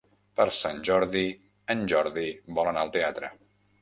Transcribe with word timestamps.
Per 0.39 0.45
Sant 0.59 0.79
Jordi 0.87 1.23
en 1.75 1.85
Jordi 1.93 2.27
vol 2.61 2.71
anar 2.73 2.87
al 2.87 2.93
teatre. 2.97 3.31